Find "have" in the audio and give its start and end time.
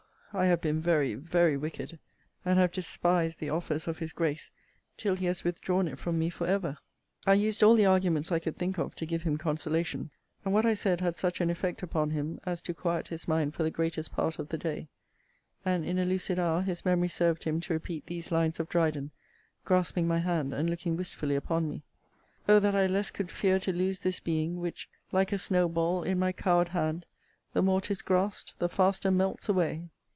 0.45-0.61, 2.57-2.71